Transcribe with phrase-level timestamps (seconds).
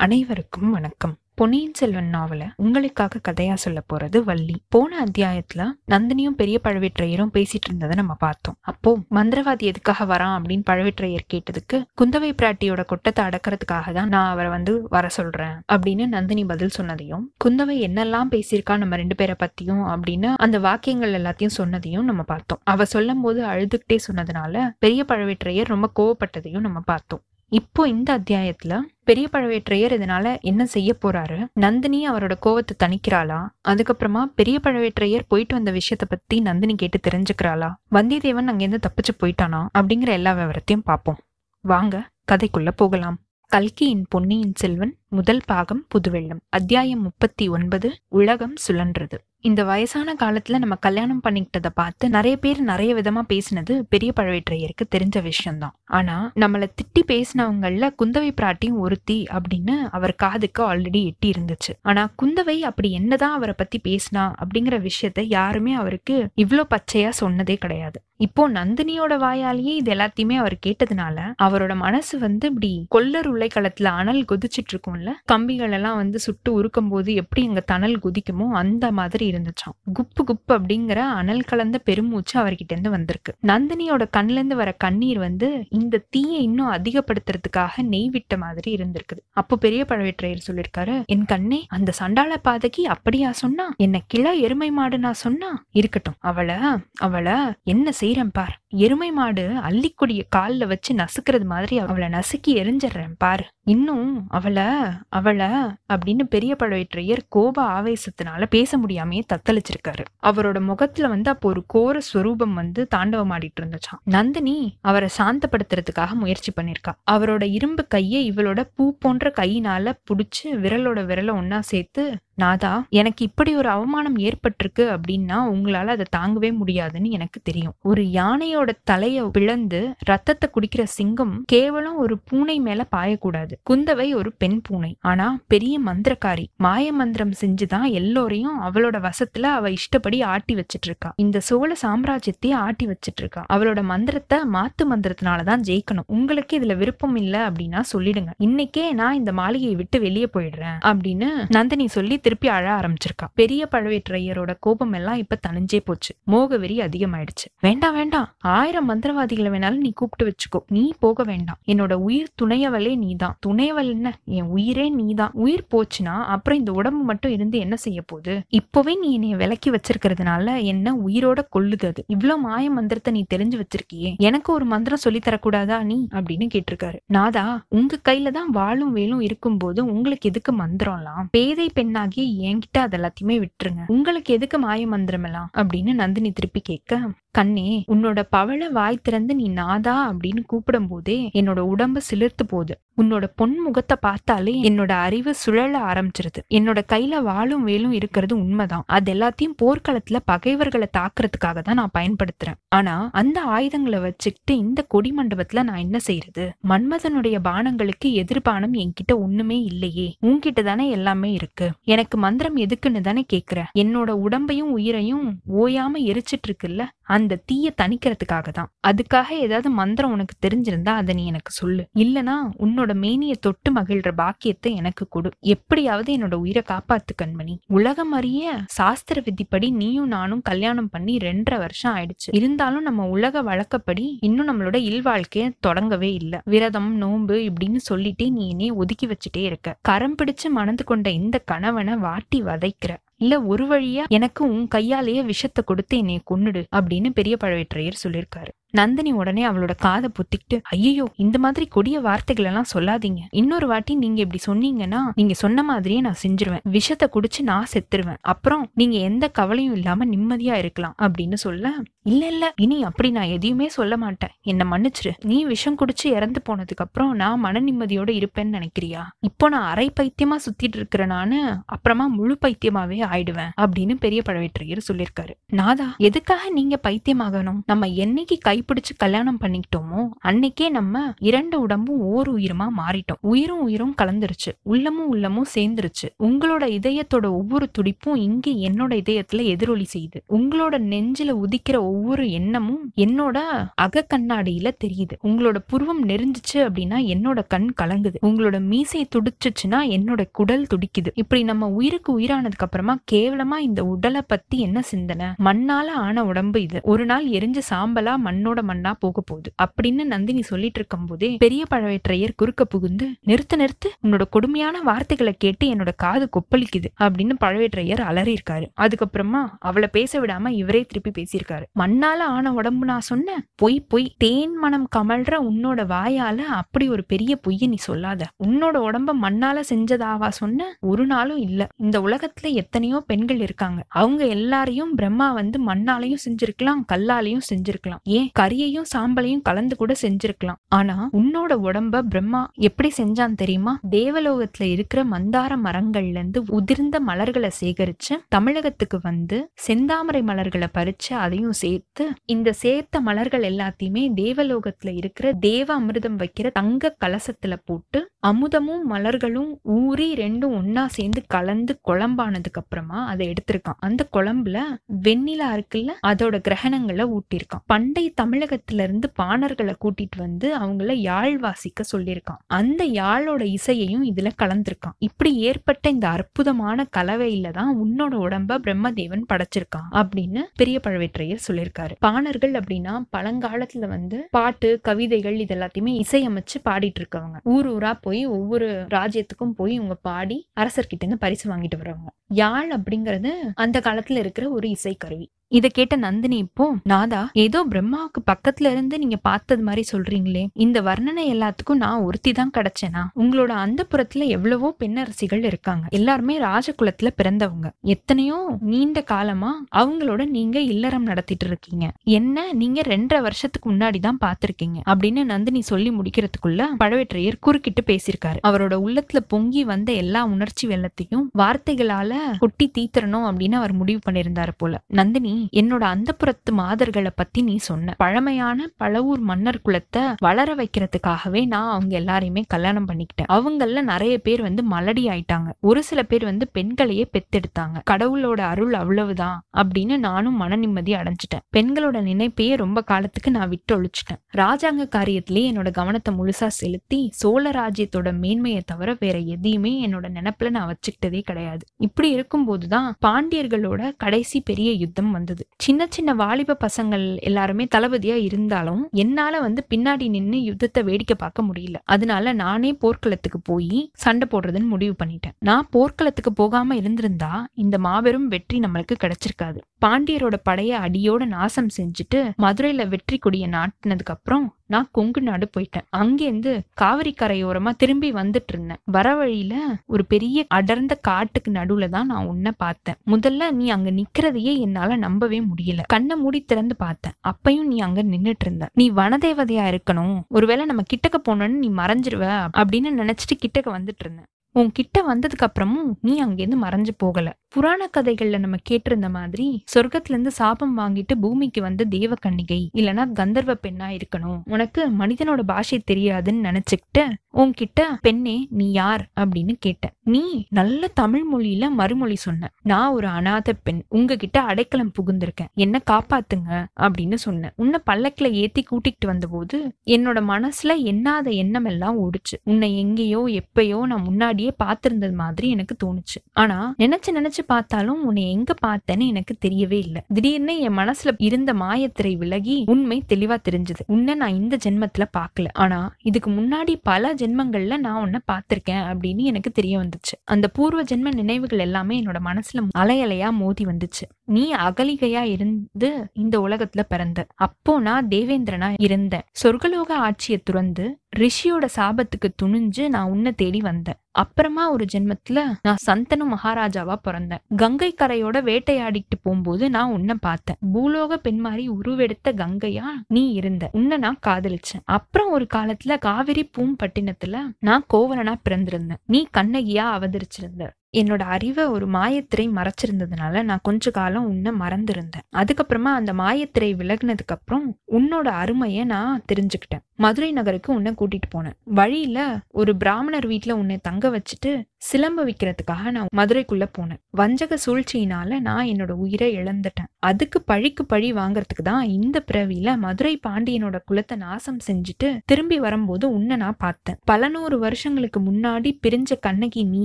[0.00, 1.16] அனைவருக்கும் வணக்கம்.
[1.34, 4.62] பொன்னியின் செல்வன் நாவல உங்களுக்காக கதையா சொல்ல போறது வள்ளி.
[4.68, 8.56] போன அத்தியாயத்துல நந்தினியும் பெரிய பழுவேற்றையரும் பேசிட்டு இருந்ததை நம்ம பார்த்தோம்.
[8.60, 14.86] அப்போ மந்திரவாதி எதுக்காக வரான் அப்படின்னு பழுவேற்றையர் கேட்டதுக்கு குந்தவை பிராட்டியோட கொட்டத்தை அடக்கிறதுக்காக தான் நான் அவரை வந்து
[14.88, 20.58] வர சொல்றேன் அப்படின்னு நந்தினி பதில் சொன்னதையும் குந்தவை என்னெல்லாம் பேசியிருக்கா நம்ம ரெண்டு பேரை பத்தியும் அப்படின்னு அந்த
[20.58, 22.60] வாக்கியங்கள் எல்லாத்தையும் சொன்னதையும் நம்ம பார்த்தோம்.
[22.64, 27.20] அவ சொல்லும் போது அழுதுகிட்டே சொன்னதுனால பெரிய பழுவேற்றையர் ரொம்ப கோவப்பட்டதையும் நம்ம பார்த்தோம்.
[27.52, 31.46] இப்போ இந்த அத்தியாயத்துல பெரிய பழவேற்றையர் இதனால என்ன செய்ய போறாரு?
[31.54, 33.48] நந்தினி அவரோட கோவத்தை தணிக்கிறாளா?
[33.68, 37.74] அதுக்கப்புறமா பெரிய பழவேற்றையர் போயிட்டு வந்த விஷயத்த பத்தி நந்தினி கேட்டு தெரிஞ்சுக்கிறாளா?
[37.90, 39.66] வந்தியத்தேவன் அங்கேருந்து தப்பிச்சு போயிட்டானா?
[39.78, 41.18] அப்படிங்கிற எல்லா விவரத்தையும் பார்ப்போம்.
[41.60, 43.18] வாங்க கதைக்குள்ள போகலாம்.
[43.46, 46.40] கல்கியின் பொன்னியின் செல்வன் முதல் பாகம் புதுவெள்ளம்.
[46.48, 49.18] அத்தியாயம் முப்பத்தி ஒன்பது உலகம் சுழன்றது.
[49.40, 55.22] இந்த வயசான காலத்துல நம்ம கல்யாணம் பண்ணிக்கிட்டதை பார்த்து நிறைய பேர் நிறைய விதமா பேசினது பெரிய பழவேற்றையருக்கு தெரிஞ்ச
[55.22, 55.74] விஷயம்தான்.
[55.84, 62.58] ஆனா நம்மள திட்டி பேசினவங்கள குந்தவை பிராட்டியும் ஒருத்தி அப்படின்னு அவர் காதுக்கு ஆல்ரெடி எட்டி இருந்துச்சு ஆனா குந்தவை
[62.58, 68.02] அப்படி என்னதான் அவரை பத்தி பேசினா அப்படிங்கிற விஷயத்த யாருமே அவருக்கு இவ்வளோ பச்சையா சொன்னதே கிடையாது.
[68.16, 74.72] இப்போ நந்தினியோட வாயாலேயே இது எல்லாத்தையுமே அவர் கேட்டதுனால அவரோட மனசு வந்து இப்படி கொல்லர் உலைக்களத்துல அனல் கொதிச்சிட்டு
[74.72, 79.76] இருக்கும்ல கம்பிகள் எல்லாம் வந்து சுட்டு உருக்கும் போது எப்படி எங்க தணல் குதிக்குமோ அந்த மாதிரி இருந்துச்சாம்.
[79.94, 83.34] குப்பு குப்பு அப்படிங்கிற அனல் கலந்த பெருமூச்சு அவர்கிட்ட இருந்து வந்திருக்கு.
[83.46, 89.22] நந்தினியோட கண்ல இருந்து வர கண்ணீர் வந்து இந்த தீயை இன்னும் அதிகப்படுத்துறதுக்காக நெய் விட்ட மாதிரி இருந்திருக்குது.
[89.30, 93.72] அப்போ பெரிய பழவேற்றையர் சொல்லியிருக்காரு என் கண்ணே அந்த சண்டாள பாதகி அப்படியா சொன்னா?
[93.76, 95.64] என்ன கிளா எருமை மாடு நான் சொன்னா?
[95.70, 96.14] இருக்கட்டும்.
[96.18, 96.54] அவளை
[96.98, 98.60] அவளை என்ன செய்யறேன் பார்?
[98.68, 103.44] எருமை மாடு அள்ளிக்கொடிய கால்ல வச்சு நசுக்கிறது மாதிரி அவளை நசுக்கி எரிஞ்சிடுறேன் பாரு.
[103.72, 104.66] இன்னும் அவளை
[105.08, 105.48] அவளை
[105.92, 110.04] அப்படின்னு பெரிய பழவேற்றையர் கோப ஆவேசத்தினால பேச முடியாமையே தத்தளிச்சிருக்காரு.
[110.22, 116.52] அவரோட முகத்துல வந்து அப்போ ஒரு கோர ஸ்வரூபம் வந்து தாண்டவம் ஆடிட்டு இருந்துச்சான் நந்தினி அவரை சாந்தப்படுத்துறதுக்காக முயற்சி
[116.56, 116.92] பண்ணிருக்கா.
[117.10, 122.02] அவரோட இரும்பு கையை இவளோட பூ போன்ற கையினால புடிச்சு விரலோட விரலை ஒன்னா சேர்த்து
[122.40, 127.74] நாதா எனக்கு இப்படி ஒரு அவமானம் ஏற்பட்டிருக்கு அப்படின்னா உங்களால அதை தாங்கவே முடியாதுன்னு எனக்கு தெரியும்.
[127.82, 133.54] ஒரு யானையோட தலைய பிளந்து ரத்தத்தை குடிக்கிற சிங்கம் கேவலம் ஒரு பூனை மேல பாயக்கூடாது.
[133.70, 134.96] குந்தவை ஒரு பெண் பூனை.
[135.00, 136.44] ஆனா பெரிய மந்திரக்காரி.
[136.56, 142.86] மாய மந்திரம் செஞ்சுதான் எல்லோரையும் அவளோட வசத்துல அவ இஷ்டப்படி ஆட்டி வச்சிட்டு இருக்கா இந்த சோழ சாம்ராஜ்யத்தையே ஆட்டி
[142.86, 146.06] வச்சிட்டு இருக்கா அவளோட மந்திரத்தை மாத்து மந்திரத்தினாலதான் ஜெயிக்கணும்.
[146.06, 148.30] உங்களுக்கு இதுல விருப்பம் இல்ல அப்படின்னா சொல்லிடுங்க.
[148.40, 153.26] இன்னைக்கே நான் இந்த மாளிகையை விட்டு வெளியே போயிடுறேன் அப்படின்னு நந்தினி சொல்லி திருப்பி அழ ஆரம்பிச்சிருக்கா.
[153.34, 156.14] பெரிய பழவேற்றையரோட கோபம் எல்லாம் இப்ப தனிஞ்சே போச்சு.
[156.26, 157.46] மோகவெறி அதிகமாயிடுச்சு.
[157.60, 158.34] வேண்டாம் வேண்டாம்.
[158.38, 160.62] ஆயிரம் மந்திரவாதிகளை வேணாலும் நீ கூப்பிட்டு வச்சுக்கோ.
[160.68, 161.58] நீ போக வேண்டாம்.
[161.66, 163.36] என்னோட உயிர் துணையவளே நீதான்.
[163.46, 164.18] துணையவள் என்ன?
[164.24, 165.30] என் உயிரே நீதான்.
[165.32, 168.42] உயிர் போச்சுன்னா அப்புறம் இந்த உடம்பு மட்டும் இருந்து என்ன செய்ய போகுது?
[168.48, 172.04] இப்பவே நீ என்னை விலக்கி வச்சிருக்கிறதுனால என்ன உயிரோட கொள்ளுது அது?
[172.06, 174.16] இவ்வளவு மாய மந்திரத்தை நீ தெரிஞ்சு வச்சிருக்கியே.
[174.16, 176.08] எனக்கு ஒரு மந்திரம் சொல்லி தரக்கூடாதா நீ?
[176.14, 176.98] அப்படின்னு கேட்டிருக்காரு.
[177.06, 181.24] நாதா உங்க கையில தான் வாழும் வேலும் இருக்கும்போது உங்களுக்கு எதுக்கு மந்திரம்லாம்?
[181.30, 183.84] பேதை பெண்ணா என்கிட்ட அது எல்லாத்தையுமே விட்டுருங்க.
[183.86, 185.50] உங்களுக்கு எதுக்கு மாய மந்திரம் எல்லாம்?
[185.56, 187.00] அப்படின்னு நந்தினி திருப்பி கேட்க
[187.30, 190.12] கண்ணே உன்னோட பவள வாய் திறந்து நீ நாதா?
[190.12, 192.80] அப்படின்னு கூப்பிடும் போதே என்னோட உடம்பு சிலிர்த்து போகுது.
[192.96, 196.40] உன்னோட பொன் முகத்தை பார்த்தாலே என்னோட அறிவு சுழல ஆரம்பிச்சிருது.
[196.50, 198.82] என்னோட கையில வாழும் வேலும் இருக்கிறது உண்மைதான்.
[198.86, 202.54] அது எல்லாத்தையும் போர்க்களத்துல பகைவர்களை தாக்குறதுக்காக தான் நான் பயன்படுத்துறேன்.
[202.68, 209.60] ஆனா அந்த ஆயுதங்களை வச்சுக்கிட்டு இந்த கொடி மண்டபத்துல நான் என்ன செய்யறது மன்மதனுடைய பானங்களுக்கு எதிர்பானம் என்கிட்ட ஒண்ணுமே
[209.60, 210.16] இல்லையே.
[210.26, 211.70] உன்கிட்ட தானே எல்லாமே இருக்கு.
[212.00, 213.60] எனக்கு மந்திரம் எதுக்குன்னு தானே கேக்குற?
[213.78, 215.24] என்னோட உடம்பையும் உயிரையும்
[215.58, 216.82] ஓயாம எரிச்சிட்டு இருக்குல்ல?
[217.16, 221.82] அந்த தீய தணிக்கிறதுக்காக தான் அதுக்காக ஏதாவது மந்திரம் உனக்கு தெரிஞ்சிருந்தா அதை நீ எனக்கு சொல்லு.
[221.94, 222.34] இல்லனா
[222.64, 225.30] உன்னோட மேனிய தொட்டு மகிழ்ற பாக்கியத்தை எனக்கு கொடு.
[225.54, 227.54] எப்படியாவது என்னோட உயிரை காப்பாத்து கண்மணி.
[227.66, 232.30] உலகம் அறிய சாஸ்திர விதிப்படி நீயும் நானும் கல்யாணம் பண்ணி ரெண்டரை வருஷம் ஆயிடுச்சு.
[232.30, 236.40] இருந்தாலும் நம்ம உலக வழக்கப்படி இன்னும் நம்மளோட இல்வாழ்க்கைய தொடங்கவே இல்லை.
[236.44, 239.78] விரதம் நோன்பு இப்படின்னு சொல்லிட்டே நீ என்னைய ஒதுக்கி வச்சுட்டே இருக்க.
[239.82, 242.92] கரம் பிடிச்சு மணந்து கொண்ட இந்த கணவனை வாட்டி வதைக்கிற.
[243.20, 248.52] இல்ல ஒரு வழியா எனக்கு உன் கையாலேயே விஷத்தை கொடுத்து என்னை கொன்னுடு அப்படின்னு பெரிய பழவேற்றையர் சொல்லியிருக்காரு.
[248.70, 253.20] நந்தினி உடனே அவளோட காதை புத்திக்கிட்டு ஐயோ இந்த மாதிரி கொடிய வார்த்தைகள் எல்லாம் சொல்லாதீங்க.
[253.30, 256.60] இன்னொரு வாட்டி நீங்க இப்படி சொன்னீங்கன்னா நீங்க சொன்ன மாதிரியே நான் செஞ்சிருவேன்.
[256.62, 258.16] விஷத்தை குடிச்சு நான் செத்துருவேன்.
[258.20, 260.94] அப்புறம் நீங்க எந்த கவலையும் இல்லாம நிம்மதியா இருக்கலாம்.
[260.98, 261.72] அப்படின்னு சொல்ல
[262.02, 264.30] இல்ல இல்ல இனி அப்படி நான் எதையுமே சொல்ல மாட்டேன்.
[264.42, 265.10] என்ன மன்னிச்சிரு.
[265.24, 269.02] நீ விஷம் குடிச்சு இறந்து போனதுக்கு அப்புறம் நான் மன நிம்மதியோட இருப்பேன்னு நினைக்கிறியா?
[269.20, 273.50] இப்போ நான் அரை பைத்தியமா சுத்திட்டு இருக்கிற நானு அப்புறமா முழு பைத்தியமாவே ஆயிடுவேன்.
[273.60, 275.30] அப்படின்னு பெரிய பழவேற்றையர் சொல்லியிருக்காரு.
[275.46, 277.60] நாதா எதுக்காக நீங்க பைத்தியமாகணும்?
[277.66, 283.18] நம்ம என்னைக்கு கை கைப்பிடிச்சு கல்யாணம் பண்ணிக்கிட்டோமோ அன்னைக்கே நம்ம இரண்டு உடம்பும் ஓர் உயிருமா மாறிட்டோம்.
[283.20, 284.50] உயிரும் உயிரும் கலந்துருச்சு.
[284.62, 286.06] உள்ளமும் உள்ளமும் சேர்ந்துருச்சு.
[286.18, 290.18] உங்களோட இதயத்தோட ஒவ்வொரு துடிப்பும் இங்கே என்னோட இதயத்துல எதிரொலி செய்யுது.
[290.28, 293.38] உங்களோட நெஞ்சில உதிக்கிற ஒவ்வொரு எண்ணமும் என்னோட
[293.74, 295.16] அக கண்ணாடியில தெரியுது.
[295.24, 298.14] உங்களோட புருவம் நெறிஞ்சிச்சு அப்படின்னா என்னோட கண் கலங்குது.
[298.22, 301.10] உங்களோட மீசை துடிச்சிச்சுன்னா என்னோட குடல் துடிக்குது.
[301.14, 305.26] இப்படி நம்ம உயிருக்கு உயிரானதுக்கு அப்புறமா கேவலமா இந்த உடலை பத்தி என்ன சிந்தனை?
[305.44, 306.80] மண்ணால ஆன உடம்பு இது.
[306.82, 309.52] ஒரு நாள் எரிஞ்ச சாம்பலா மண்ணோட மண்ணா போக போகுது.
[309.62, 315.74] அப்படின்னு நந்தினி சொல்லிட்டு இருக்கும் போதே பெரிய பழவேற்றையர் குறுக்க புகுந்து நிறுத்து நிறுத்து உன்னோட கொடுமையான வார்த்தைகளை கேட்டு
[315.74, 321.64] என்னோட காது கொப்பளிக்குது அப்படின்னு பழவேற்றையர் அலறி இருக்காரு அதுக்கப்புறமா அவளை பேச விடாம இவரே திருப்பி பேசியிருக்காரு.
[321.78, 327.38] மண்ணால ஆன உடம்பு நான் சொன்னேன் பொய் பொய் தேன் மனம் கமழ்ற உன்னோட வாயால அப்படி ஒரு பெரிய
[327.48, 328.26] பொய்ய நீ சொல்லாத.
[328.46, 331.68] உன்னோட உடம்ப மண்ணால செஞ்சதாவா சொன்ன ஒரு நாளும் இல்ல.
[331.76, 333.84] இந்த உலகத்துல எத்தனையோ பெண்கள் இருக்காங்க.
[333.88, 338.02] அவங்க எல்லாரையும் பிரம்மா வந்து மண்ணாலையும் செஞ்சிருக்கலாம் கல்லாலையும் செஞ்சிருக்கலாம்.
[338.02, 340.60] ஏன் கறியையும் சாம்பலையும் கலந்து கூட செஞ்சிருக்கலாம்.
[340.68, 343.80] ஆனா உன்னோட உடம்ப பிரம்மா எப்படி செஞ்சான் தெரியுமா?
[343.90, 352.12] தேவலோகத்துல இருக்கிற மந்தார மரங்கள்ல இருந்து உதிர்ந்த மலர்களை சேகரிச்சு தமிழகத்துக்கு வந்து செந்தாமரை மலர்களை பறிச்சு அதையும் சேர்த்து
[352.24, 360.14] இந்த சேர்த்த மலர்கள் எல்லாத்தையுமே தேவலோகத்துல இருக்கிற தேவ அமிர்தம் வைக்கிற தங்க கலசத்துல போட்டு அமுதமும் மலர்களும் ஊறி
[360.14, 363.78] ரெண்டும் ஒன்னா சேர்ந்து கலந்து குழம்பானதுக்கு அப்புறமா அதை எடுத்திருக்கான்.
[363.78, 364.58] அந்த குழம்புல
[365.02, 367.64] வெண்ணிலா இருக்குல்ல அதோட கிரகணங்களை ஊட்டியிருக்கான்.
[367.66, 368.28] பண்டை தமிழ்
[368.66, 372.40] இருந்து பாணர்களை கூட்டிட்டு வந்து அவங்கள யாழ் வாசிக்க சொல்லியிருக்கான்.
[372.46, 374.96] அந்த யாழோட இசையையும் இதுல கலந்திருக்கான்.
[374.98, 381.94] இப்படி ஏற்பட்ட இந்த அற்புதமான கலவையில தான் உன்னோட உடம்ப பிரம்மதேவன் படைச்சிருக்கான் அப்படின்னு பெரிய பழவேற்றையர் சொல்லியிருக்காரு.
[381.98, 388.86] பாணர்கள் அப்படின்னா பழங்காலத்துல வந்து பாட்டு கவிதைகள் இது எல்லாத்தையுமே இசையமைச்சு பாடிட்டு இருக்கவங்க ஊர் ஊரா போய் ஒவ்வொரு
[388.90, 392.10] ராஜ்யத்துக்கும் போய் இவங்க பாடி அரசர்கிட்ட இருந்து பரிசு வாங்கிட்டு வரவங்க.
[392.28, 395.26] யாழ் அப்படிங்கிறது அந்த காலத்துல இருக்கிற ஒரு இசைக்கருவி.
[395.52, 400.46] இதை கேட்ட நந்தினி இப்போ நாதா ஏதோ பிரம்மாவுக்கு பக்கத்துல இருந்து நீங்க பார்த்தது மாதிரி சொல்றீங்களே.
[400.54, 403.02] இந்த வர்ணனை எல்லாத்துக்கும் நான் ஒருத்தி தான் கிடைச்சேனா?
[403.14, 405.86] உங்களோட அந்த புறத்துல எவ்வளவோ பெண்ணரசிகள் இருக்காங்க.
[405.90, 407.70] எல்லாருமே ராஜகுலத்துல பிறந்தவங்க.
[407.82, 411.92] எத்தனையோ நீண்ட காலமா அவங்களோட நீங்க இல்லறம் நடத்திட்டு இருக்கீங்க.
[412.04, 418.40] என்ன நீங்க ரெண்டரை வருஷத்துக்கு முன்னாடி தான் பாத்திருக்கீங்க அப்படின்னு நந்தினி சொல்லி முடிக்கிறதுக்குள்ள பழவேற்றையர் குறுக்கிட்டு பேசியிருக்காரு.
[418.48, 424.82] அவரோட உள்ளத்துல பொங்கி வந்த எல்லா உணர்ச்சி வெள்ளத்தையும் வார்த்தைகளால கொட்டி தீத்துறணும் அப்படின்னு அவர் முடிவு பண்ணியிருந்தாரு போல.
[424.86, 427.94] நந்தினி என்னோட அந்தப்புறத்து மாதர்களை பத்தி நீ சொன்ன.
[427.98, 433.28] பழமையான பழவூர் மன்னர் குலத்தை வளர வைக்கிறதுக்காகவே நான் அவங்க எல்லாரையுமே கல்யாணம் பண்ணிக்கிட்டேன்.
[433.28, 435.48] அவங்கள நிறைய பேர் வந்து மலடி ஆயிட்டாங்க.
[435.60, 437.76] ஒரு சில பேர் வந்து பெண்களையே பெத்தெடுத்தாங்க.
[437.90, 441.44] கடவுளோட அருள் அவ்வளவுதான் அப்படின்னு நானும் மன நிம்மதி அடைஞ்சிட்டேன்.
[441.56, 448.18] பெண்களோட நினைப்பையே ரொம்ப காலத்துக்கு நான் விட்டு ஒழிச்சிட்டேன் ராஜாங்க காரியத்திலேயே என்னோட கவனத்தை முழுசா செலுத்தி சோழ ராஜ்யத்தோட
[448.18, 451.64] மேன்மையை தவிர வேற எதையுமே என்னோட நினைப்புல நான் வச்சுக்கிட்டதே கிடையாது.
[451.76, 458.82] இப்படி இருக்கும்போதுதான் பாண்டியர்களோட கடைசி பெரிய யுத்தம் வந்து இருந்தது சின்ன சின்ன வாலிப பசங்கள் எல்லாருமே தளபதியா இருந்தாலும்
[459.02, 461.78] என்னால வந்து பின்னாடி நின்னு யுத்தத்தை வேடிக்கை பார்க்க முடியல.
[461.84, 465.36] அதனால நானே போர்க்களத்துக்கு போய் சண்டை போடுறதுன்னு முடிவு பண்ணிட்டேன்.
[465.38, 469.60] நான் போர்க்களத்துக்கு போகாம இருந்திருந்தா இந்த மாபெரும் வெற்றி நம்மளுக்கு கிடைச்சிருக்காது.
[469.84, 475.86] பாண்டியரோட படைய அடியோட நாசம் செஞ்சுட்டு மதுரையில வெற்றி கொடிய நாட்டினதுக்கு அப்புறம் நான் கொங்கு நாடு போயிட்டேன்.
[475.96, 478.80] அங்கேருந்து காவிரி கரையோரமா திரும்பி வந்துட்டு இருந்தேன்.
[478.84, 479.54] வர வழியில
[479.86, 482.98] ஒரு பெரிய அடர்ந்த காட்டுக்கு நடுவுல தான் நான் உன்னை பார்த்தேன்.
[483.06, 485.80] முதல்ல நீ அங்க நிக்கிறதையே என்னால நம்பவே முடியல.
[485.86, 487.12] கண்ணை மூடி திறந்து பார்த்தேன்.
[487.28, 488.68] அப்பையும் நீ அங்க நின்னுட்டு இருந்த.
[488.74, 490.20] நீ வனதேவதையா இருக்கணும்.
[490.28, 494.28] ஒருவேளை நம்ம கிட்டக்க போனோன்னு நீ மறைஞ்சிருவ அப்படின்னு நினைச்சிட்டு கிட்டக்க வந்துட்டு இருந்தேன்.
[494.54, 497.28] உன்கிட்ட வந்ததுக்கு அப்புறமும் நீ அங்கேருந்து மறைஞ்சு போகல.
[497.48, 503.54] புராண கதைகள்ல நம்ம கேட்டிருந்த மாதிரி சொர்க்கத்துல இருந்து சாபம் வாங்கிட்டு பூமிக்கு வந்த தேவ கன்னிகை இல்லனா கந்தர்வ
[503.64, 504.40] பெண்ணா இருக்கணும்.
[504.44, 509.94] உனக்கு மனிதனோட பாஷை தெரியாதுன்னு நினைச்சுக்கிட்டு உன்கிட்ட பெண்ணே நீ யார் அப்படின்னு கேட்டேன்.
[510.04, 512.50] நீ நல்ல தமிழ் மொழியில மறுமொழி சொன்ன.
[512.62, 515.50] நான் ஒரு அநாத பெண் உங்ககிட்ட அடைக்கலம் புகுந்திருக்கேன்.
[515.54, 522.36] என்ன காப்பாத்துங்க அப்படின்னு சொன்னேன் உன்னை பல்லக்கில ஏத்தி கூட்டிகிட்டு வந்தபோது என்னோட மனசுல எண்ணாத எண்ணம் எல்லாம் ஓடுச்சு.
[522.44, 526.18] உன்னை எங்கேயோ எப்பயோ நான் முன்னாடி முன்னாடியே பார்த்திருந்தது மாதிரி எனக்கு தோணுச்சு.
[526.32, 530.02] ஆனா நினைச்சு நினைச்சு பார்த்தாலும் உன்னை எங்க பார்த்தேன்னு எனக்கு தெரியவே இல்லை.
[530.08, 533.82] திடீர்னு என் மனசுல இருந்த மாயத்திரை விலகி உண்மை தெளிவா தெரிஞ்சது.
[533.86, 535.48] உன்னை நான் இந்த ஜென்மத்துல பார்க்கல.
[535.52, 540.16] ஆனா இதுக்கு முன்னாடி பல ஜென்மங்கள்ல நான் உன்னை பார்த்திருக்கேன் அப்படின்னு எனக்கு தெரிய வந்துச்சு.
[540.24, 544.06] அந்த பூர்வ ஜென்ம நினைவுகள் எல்லாமே என்னோட மனசுல அலையலையா மோதி வந்துச்சு.
[544.24, 547.20] நீ அகலிகையா இருந்து இந்த உலகத்துல பிறந்த.
[547.34, 549.26] அப்போ நான் தேவேந்திரனா இருந்தேன்.
[549.42, 550.84] சொர்க்கலோக ஆட்சியை துறந்து
[551.18, 553.94] ரிஷியோட சாபத்துக்கு துணிஞ்சு நான் உன்னை தேடி வந்தேன்.
[554.10, 557.56] அப்புறமா ஒரு ஜென்மத்துல நான் சந்தனு மகாராஜாவா பிறந்தேன்.
[557.56, 560.56] கங்கை கரையோட வேட்டையாடிட்டு போகும்போது நான் உன்னை பார்த்தேன்.
[560.74, 563.68] பூலோக பெண் மாதிரி உருவெடுத்த கங்கையா நீ இருந்த.
[563.72, 564.82] உன்னை நான் காதலிச்சேன்.
[564.84, 569.02] அப்புறம் ஒரு காலத்துல காவிரி பூம்பட்டினத்துல நான் கோவலனா பிறந்திருந்தேன்.
[569.06, 570.68] நீ கண்ணகியா அவதரிச்சிருந்த.
[570.96, 575.26] என்னோட அறிவை ஒரு மாயத்திரை மறைச்சிருந்ததுனால நான் கொஞ்ச காலம் உன்னை மறந்திருந்தேன்.
[575.36, 579.84] அதுக்கப்புறமா அந்த மாயத்திரை விலகினதுக்கு அப்புறம் உன்னோட அருமையை நான் தெரிஞ்சுக்கிட்டேன்.
[579.96, 581.56] மதுரை நகருக்கு உன்னை கூட்டிட்டு போனேன்.
[581.64, 587.00] வழியில ஒரு பிராமணர் வீட்டுல உன்னை தங்க வச்சுட்டு சிலம்ப விற்கிறதுக்காக நான் மதுரைக்குள்ளே போனேன்.
[587.18, 589.88] வஞ்சக சூழ்ச்சியினால நான் என்னோட உயிரை இழந்துட்டேன்.
[590.08, 596.36] அதுக்கு பழிக்கு பழி வாங்குறதுக்கு தான் இந்த பிறவியில மதுரை பாண்டியனோட குலத்தை நாசம் செஞ்சுட்டு திரும்பி வரும்போது உன்னை
[596.36, 596.98] நான் பார்த்தேன்.
[597.04, 599.82] பல நூறு வருஷங்களுக்கு முன்னாடி பிரிஞ்ச கண்ணகி நீ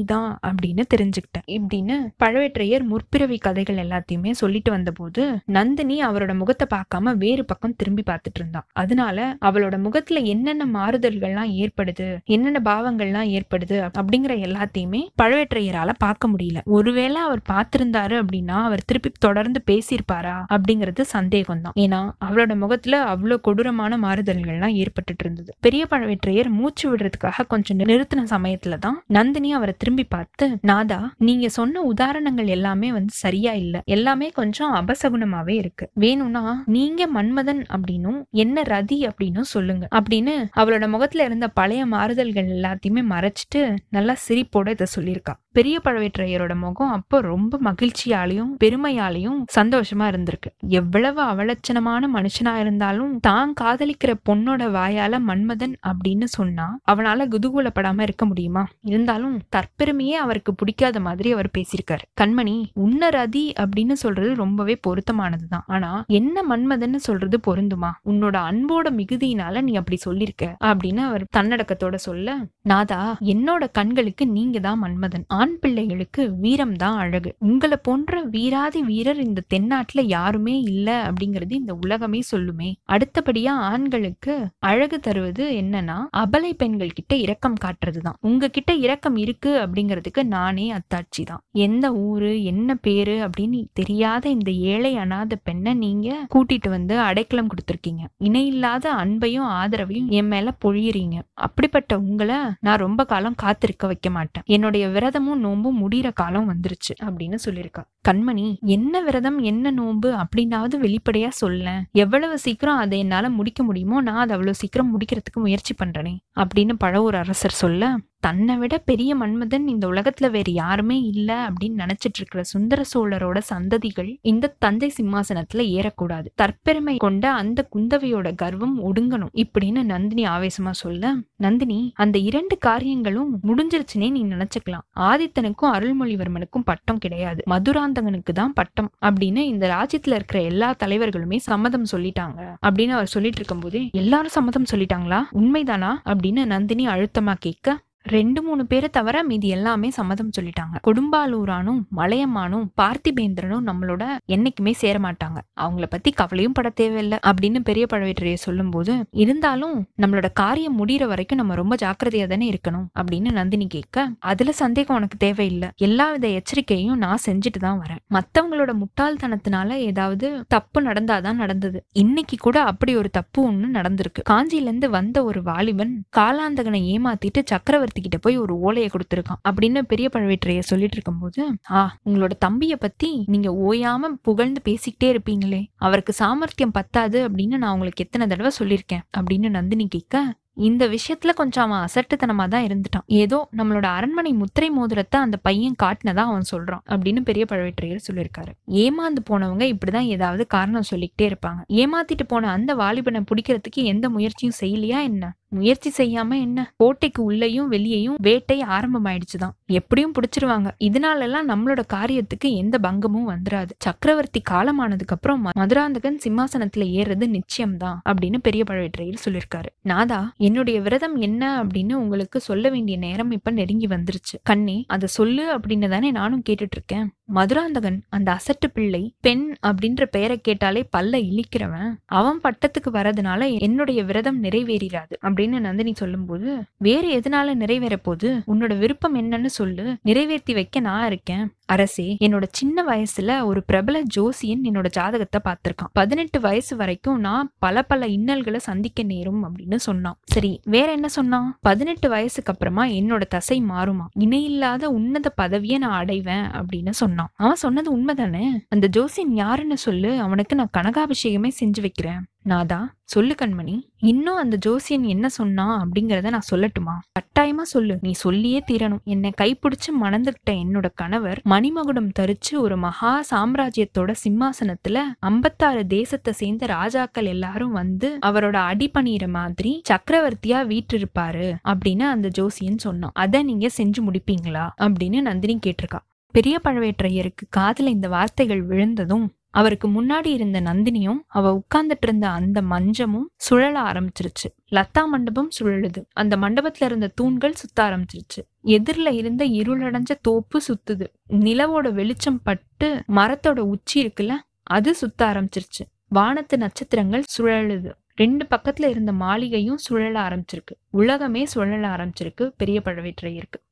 [0.04, 1.46] தான் அப்படின்னு தெரிஞ்சுக்கிட்டேன்.
[1.58, 5.24] இப்படின்னு பழவேற்றையர் முற்பிறவி கதைகள் எல்லாத்தையுமே சொல்லிட்டு வந்தபோது
[5.58, 12.10] நந்தினி அவரோட முகத்தை பார்க்காம வேறு பக்கம் திரும்பி பார்த்துட்டு இருந்தான் அதனால அவளோட முகத்துல என்னென்ன மாறுதல்கள்லாம் ஏற்படுது
[12.36, 14.84] என்னென்ன பாவங்கள்லாம் ஏற்படுது அப்படிங்கிற எல்லாத்தையும்
[15.22, 16.62] பழவேற்றையரால பார்க்க முடியல.
[16.63, 23.42] ஒருவேளை அவர் பார்த்திருந்தாரு அப்படின்னா அவர் திருப்பி தொடர்ந்து பேசியிருப்பாரா அப்படிங்கிறது சந்தேகம் தான் ஏன்னா அவளோட முகத்துல அவ்வளவு
[23.42, 25.56] கொடூரமான மாறுதல்கள்லாம் ஏற்பட்டுட்டு இருந்தது.
[25.60, 31.82] பெரிய பழவேற்றையர் மூச்சு விடுறதுக்காக கொஞ்சம் நிறுத்தின சமயத்துல தான் நந்தினி அவரை திரும்பி பார்த்து நாதா நீங்க சொன்ன
[31.82, 33.82] உதாரணங்கள் எல்லாமே வந்து சரியா இல்ல.
[33.86, 35.89] எல்லாமே கொஞ்சம் அபசகுணமாவே இருக்கு.
[35.94, 39.88] வேணும்னா நீங்க மன்மதன் அப்படின்னும் என்ன ரதி அப்படின்னும் சொல்லுங்க.
[39.96, 45.34] அப்படின்னு அவளோட முகத்துல இருந்த பழைய மாறுதல்கள் எல்லாத்தையுமே மறைச்சிட்டு நல்லா சிரிப்போட இதை சொல்லியிருக்கா.
[45.56, 50.50] பெரிய பழவேற்றையரோட முகம் அப்போ ரொம்ப மகிழ்ச்சியாலையும் பெருமையாலையும் சந்தோஷமா இருந்திருக்கு.
[50.68, 58.64] எவ்வளவு அவலட்சணமான மனுஷனா இருந்தாலும் தான் காதலிக்கிற பொண்ணோட வாயால மன்மதன் அப்படின்னு சொன்னா அவனால குதூகூலப்படாம இருக்க முடியுமா?
[58.82, 62.04] இருந்தாலும் தற்பெருமையே அவருக்கு பிடிக்காத மாதிரி அவர் பேசியிருக்காரு.
[62.22, 65.66] கண்மணி உன்ன ரதி அப்படின்னு சொல்றது ரொம்பவே பொருத்தமானதுதான்.
[65.68, 67.92] ஆனா என்ன மன்மதன்னு சொல்றது பொருந்துமா?
[68.06, 74.82] உன்னோட அன்போட மிகுதியினால நீ அப்படி சொல்லிருக்க அப்படின்னு அவர் தன்னடக்கத்தோட சொல்ல நாதா என்னோட கண்களுக்கு நீங்க தான்
[74.84, 75.26] மன்மதன்.
[75.46, 77.36] ஆண் பிள்ளைகளுக்கு வீரம் தான் அழகு.
[77.40, 82.70] உங்களை போன்ற வீராதி வீரர் இந்த தென்னாட்டுல யாருமே இல்ல அப்படிங்கிறது இந்த உலகமே சொல்லுமே.
[82.92, 90.66] அடுத்தபடியா ஆண்களுக்கு அழகு தருவது என்னன்னா அபலை பெண்கள் கிட்ட இரக்கம் காட்டுறதுதான் உங்ககிட்ட இரக்கம் இருக்கு அப்படிங்கிறதுக்கு நானே
[90.72, 91.42] அத்தாட்சி தான்.
[91.52, 98.04] எந்த ஊரு என்ன பேரு அப்படின்னு தெரியாத இந்த ஏழை அனாத பெண்ணை நீங்க கூட்டிட்டு வந்து அடைக்கலம் கொடுத்துருக்கீங்க.
[98.18, 101.16] இணையில்லாத அன்பையும் ஆதரவையும் என் மேல பொழியறீங்க.
[101.34, 104.44] அப்படிப்பட்ட உங்களை நான் ரொம்ப காலம் காத்திருக்க வைக்க மாட்டேன்.
[104.46, 107.84] என்னுடைய விரதமும் நோன்பும் முடிகிற காலம் வந்துருச்சு அப்படின்னு சொல்லியிருக்கா.
[108.10, 111.82] கண்மணி என்ன விரதம் என்ன நோன்பு அப்படின்னாவது வெளிப்படையா சொல்ல.
[111.92, 117.15] எவ்வளவு சீக்கிரம் அதை என்னால முடிக்க முடியுமோ நான் அதை அவ்வளவு சீக்கிரம் முடிக்கிறதுக்கு முயற்சி பண்றேனே அப்படின்னு பழவூர்
[117.15, 122.84] அரசர் சொல்ல தன்னை விட பெரிய மன்மதன் இந்த உலகத்துல வேற யாருமே இல்ல அப்படின்னு நினைச்சிட்டு இருக்கிற சுந்தர
[122.94, 126.25] சோழரோட சந்ததிகள் இந்த தஞ்சை சிம்மாசனத்துல ஏறக்கூடாது.
[126.41, 134.12] தற்பெருமை கொண்ட அந்த குந்தவையோட கர்வம் ஒடுங்கணும் இப்படின்னு நந்தினி ஆவேசமா சொல்ல நந்தினி அந்த இரண்டு காரியங்களும் முடிஞ்சிருச்சுனே
[134.12, 134.86] நீ நினைச்சுக்கலாம்.
[135.00, 137.44] ஆதித்தனுக்கும் அருள்மொழிவர்மனுக்கும் பட்டம் கிடையாது.
[137.50, 142.58] மதுராந்தகனுக்கு தான் பட்டம் அப்படின்னு இந்த ராஜ்யத்துல இருக்கிற எல்லா தலைவர்களுமே சம்மதம் சொல்லிட்டாங்க.
[142.67, 145.22] அப்படின்னு அவர் சொல்லிட்டு இருக்கும்போதே எல்லாரும் சம்மதம் சொல்லிட்டாங்களா?
[145.34, 145.94] உண்மைதானா?
[146.05, 150.76] அப்படின்னு நந்தினி அழுத்தமா கேட்க ரெண்டு மூணு பேரை தவிர மீதி எல்லாமே சம்மதம் சொல்லிட்டாங்க.
[150.88, 155.38] கொடும்பாலூரானும் மலையம்மானும் பார்த்திபேந்திரனும் நம்மளோட என்னைக்குமே சேர மாட்டாங்க.
[155.62, 161.56] அவங்கள பத்தி கவலையும் பட தேவையில்லை அப்படின்னு பெரிய பழவேற்றைய சொல்லும்போது இருந்தாலும் நம்மளோட காரியம் முடிகிற வரைக்கும் நம்ம
[161.56, 162.86] ரொம்ப ஜாக்கிரதையா தானே இருக்கணும்?
[163.00, 165.70] அப்படின்னு நந்தினி கேட்க அதுல சந்தேகம் உனக்கு தேவையில்லை.
[165.76, 168.04] எல்லா வித எச்சரிக்கையும் நான் செஞ்சுட்டு தான் வரேன்.
[168.14, 171.86] மத்தவங்களோட முட்டாள்தனத்தினால ஏதாவது தப்பு நடந்தாதான் நடந்தது.
[171.94, 174.22] இன்னைக்கு கூட அப்படி ஒரு தப்பு ஒண்ணு நடந்திருக்கு.
[174.30, 180.10] காஞ்சியில இருந்து வந்த ஒரு வாலிபன் காலாந்தகனை ஏமாத்திட்டு சக்கரவர்த்தி கிட்ட போய் ஒரு ஓலையை கொடுத்துருக்கான் அப்படின்னு பெரிய
[180.14, 187.30] பழவேற்றைய சொல்லிட்டு இருக்கும்போது ஆ உங்களோட தம்பிய பத்தி நீங்க ஓயாம புகழ்ந்து பேசிக்கிட்டே இருப்பீங்களே அவருக்கு சாமர்த்தியம் பத்தாது
[187.30, 190.25] அப்படின்னு நான் உங்களுக்கு எத்தனை தடவை சொல்லியிருக்கேன் அப்படின்னு நந்தினி கேட்க
[190.58, 193.06] இந்த விஷயத்துல கொஞ்சம் அவன் அசட்டுத்தனமா தான் இருந்துட்டான்.
[193.06, 198.52] ஏதோ நம்மளோட அரண்மனை முத்திரை மோதிரத்தை அந்த பையன் காட்டினதா அவன் சொல்றான் அப்படின்னு பெரிய பழவேற்றையர் சொல்லியிருக்காரு.
[198.84, 201.62] ஏமாந்து போனவங்க இப்படிதான் ஏதாவது காரணம் சொல்லிக்கிட்டே இருப்பாங்க.
[201.74, 205.34] ஏமாத்திட்டு போன அந்த வாலிபனை பிடிக்கிறதுக்கு எந்த முயற்சியும் செய்யலையா என்ன?
[205.56, 206.74] முயற்சி செய்யாம என்ன?
[206.78, 209.52] கோட்டைக்கு உள்ளேயும் வெளியேயும் வேட்டை ஆரம்பமாயிடுச்சுதான்.
[209.66, 210.72] எப்படியும் பிடிச்சிருவாங்க.
[210.84, 213.70] இதனால எல்லாம் நம்மளோட காரியத்துக்கு எந்த பங்கமும் வந்துராது.
[213.80, 221.64] சக்கரவர்த்தி காலமானதுக்கு அப்புறம் மதுராந்தகன் சிம்மாசனத்துல ஏறுறது நிச்சயம்தான் அப்படின்னு பெரிய பழவேற்றையில் சொல்லியிருக்காரு நாதா என்னுடைய விரதம் என்ன?
[221.64, 224.36] அப்படின்னு உங்களுக்கு சொல்ல வேண்டிய நேரம் இப்ப நெருங்கி வந்துருச்சு.
[224.44, 227.14] கண்ணே அதை சொல்லு அப்படின்னு தானே நானும் கேட்டுட்டு இருக்கேன்.
[227.27, 231.91] மதுராந்தகன் அந்த அசட்டு பிள்ளை பெண் அப்படின்ற பெயரை கேட்டாலே பல்ல இழிக்கிறவன்.
[232.05, 239.15] அவன் பட்டத்துக்கு வரதுனால என்னுடைய விரதம் நிறைவேறாது அப்படின்னு நந்தினி சொல்லும்போது வேற எதனால நிறைவேற போது உன்னோட விருப்பம்
[239.22, 239.96] என்னன்னு சொல்லு.
[240.01, 241.53] நிறைவேற்றி வைக்க நான் இருக்கேன்.
[241.65, 245.91] அரசே என்னோட சின்ன வயசுல ஒரு பிரபல ஜோசியன் என்னோட ஜாதகத்தை பார்த்திருக்கான்.
[245.94, 250.17] பதினெட்டு வயசு வரைக்கும் நான் பல பல இன்னல்களை சந்திக்க நேரும் அப்படின்னு சொன்னான்.
[250.25, 251.58] சரி வேற என்ன சொன்னான்?
[251.62, 254.05] பதினெட்டு வயசுக்கு அப்புறமா என்னோட தசை மாறுமா.
[254.20, 257.13] இணையில்லாத உன்னத பதவியை நான் அடைவேன் அப்படின்னு சொன்னான்.
[257.15, 257.34] சொன்னான்.
[257.36, 258.45] அவன் சொன்னது உண்மைதானே?
[258.69, 262.24] அந்த ஜோசியன் யாருன்னு சொல்லு அவனுக்கு நான் கனகாபிஷேகமே செஞ்சு வைக்கிறேன்.
[262.41, 266.95] நாதா சொல்லு கண்மணி இன்னும் அந்த ஜோசியன் என்ன சொன்னா அப்படிங்கறத நான் சொல்லட்டுமா?
[267.19, 267.98] கட்டாயமா சொல்லு.
[268.01, 269.03] நீ சொல்லியே தீரணும்.
[269.03, 277.25] என்னை கைப்பிடிச்சு மணந்துகிட்ட என்னோட கணவர் மணிமகுடம் தரிச்சு ஒரு மகா சாம்ராஜ்யத்தோட சிம்மாசனத்துல ஐம்பத்தாறு தேசத்தை சேர்ந்த ராஜாக்கள்
[277.25, 283.12] எல்லாரும் வந்து அவரோட அடிபணியிற மாதிரி சக்கரவர்த்தியா வீற்றிருப்பாரு அப்படின்னு அந்த ஜோசியன் சொன்னான்.
[283.13, 284.69] அதை நீங்க செஞ்சு முடிப்பீங்களா?
[284.81, 286.00] அப்படின்னு நந்தினி கேட்டிருக்கா.
[286.36, 293.32] பெரிய பழவேற்றையருக்கு காதில் இந்த வார்த்தைகள் விழுந்ததும் அவருக்கு முன்னாடி இருந்த நந்தினியும் அவ உட்கார்ந்துட்டு இருந்த அந்த மஞ்சமும்
[293.36, 294.48] சுழல ஆரம்பிச்சிருச்சு.
[294.72, 296.06] லதா மண்டபம் சுழலுது.
[296.13, 298.42] அந்த மண்டபத்துல இருந்த தூண்கள் சுத்த ஆரம்பிச்சிருச்சு.
[298.63, 301.08] எதிரில இருந்த இருளடைஞ்ச தோப்பு சுத்துது.
[301.30, 304.32] நிலவோட வெளிச்சம் பட்டு மரத்தோட உச்சி இருக்குல்ல
[304.63, 305.84] அது சுத்த ஆரம்பிச்சிருச்சு.
[306.08, 307.92] வானத்து நட்சத்திரங்கள் சுழலுது.
[308.15, 310.75] ரெண்டு பக்கத்துல இருந்த மாளிகையும் சுழல ஆரம்பிச்சிருக்கு.
[310.89, 313.64] உலகமே சுழல ஆரம்பிச்சிருக்கு பெரிய பழவேற்றையருக்கு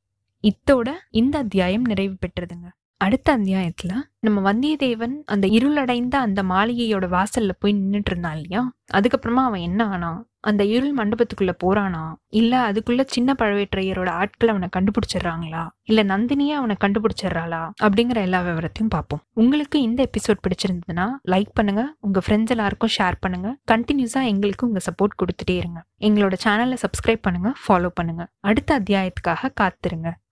[0.44, 2.66] இத்தோட இந்த அத்தியாயம் நிறைவு பெற்றதுங்க.
[2.96, 8.72] அடுத்த அத்தியாயத்துல நம்ம வந்தியத்தேவன் அந்த இருளடைந்த அந்த மாளிகையோட வாசல்ல போய் நின்றுட்டு இருந்தான் இல்லையா?
[8.94, 12.14] அதுக்கப்புறமா அவன் என்ன ஆனான் அந்த இருள் மண்டபத்துக்குள்ள போறானா?
[12.28, 15.68] இல்ல அதுக்குள்ள சின்ன பழவேற்றையரோட ஆட்கள் அவனை கண்டுபிடிச்சிடுறாங்களா?
[15.82, 17.70] இல்ல நந்தினியே அவனை கண்டுபிடிச்சிடுறாளா?
[17.82, 19.22] அப்படிங்கிற எல்லா விவரத்தையும் பார்ப்போம்.
[19.32, 25.18] உங்களுக்கு இந்த எபிசோட் பிடிச்சிருந்ததுன்னா லைக் பண்ணுங்க உங்க ஃப்ரெண்ட்ஸ் எல்லாருக்கும் ஷேர் பண்ணுங்க கண்டினியூஸா எங்களுக்கு உங்க சப்போர்ட்
[25.22, 25.84] கொடுத்துட்டே இருங்க.
[26.00, 28.26] எங்களோட சேனலை சப்ஸ்கிரைப் பண்ணுங்க ஃபாலோ பண்ணுங்க.
[28.40, 30.10] அடுத்த அத்தியாயத்துக்காக காத்திருங்க.